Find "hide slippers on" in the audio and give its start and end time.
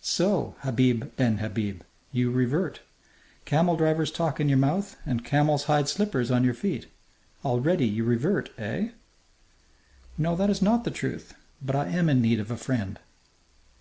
5.64-6.44